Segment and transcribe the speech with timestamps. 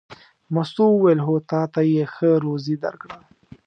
[0.53, 3.17] مستو وویل: هو تا ته یې ښه روزي درکړه.